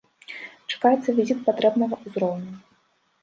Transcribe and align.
Чакаецца 0.73 1.15
візіт 1.19 1.43
патрэбнага 1.49 1.95
ўзроўню. 2.05 2.53